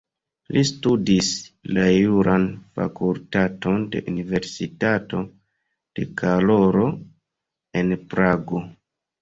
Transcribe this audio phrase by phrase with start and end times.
[0.55, 1.27] Li studis
[1.77, 2.47] la juran
[2.79, 5.23] fakultaton de Universitato
[6.01, 6.91] de Karolo
[7.85, 8.67] en Prago.